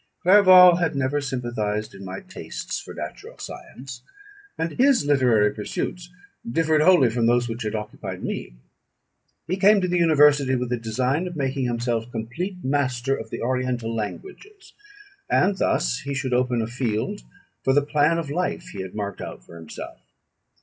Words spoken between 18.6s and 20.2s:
he had marked out for himself.